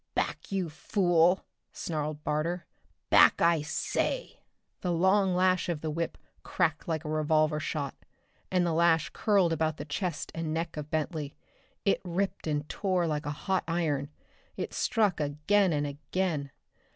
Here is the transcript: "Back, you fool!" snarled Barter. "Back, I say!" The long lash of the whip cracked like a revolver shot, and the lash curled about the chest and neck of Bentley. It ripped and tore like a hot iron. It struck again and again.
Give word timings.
"Back, 0.15 0.51
you 0.51 0.67
fool!" 0.71 1.45
snarled 1.71 2.23
Barter. 2.23 2.65
"Back, 3.11 3.39
I 3.39 3.61
say!" 3.61 4.39
The 4.79 4.91
long 4.91 5.35
lash 5.35 5.69
of 5.69 5.81
the 5.81 5.91
whip 5.91 6.17
cracked 6.41 6.87
like 6.87 7.05
a 7.05 7.07
revolver 7.07 7.59
shot, 7.59 7.93
and 8.49 8.65
the 8.65 8.73
lash 8.73 9.11
curled 9.13 9.53
about 9.53 9.77
the 9.77 9.85
chest 9.85 10.31
and 10.33 10.51
neck 10.55 10.75
of 10.75 10.89
Bentley. 10.89 11.35
It 11.85 12.01
ripped 12.03 12.47
and 12.47 12.67
tore 12.67 13.05
like 13.05 13.27
a 13.27 13.41
hot 13.45 13.63
iron. 13.67 14.09
It 14.57 14.73
struck 14.73 15.19
again 15.19 15.71
and 15.71 15.85
again. 15.85 16.49